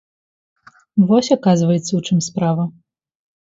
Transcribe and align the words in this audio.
Вось, 1.11 1.31
аказваецца, 1.37 1.93
у 2.01 2.03
чым 2.11 2.19
справа! 2.33 2.69